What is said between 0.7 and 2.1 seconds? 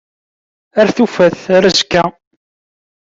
Ar tufat. Ar azekka.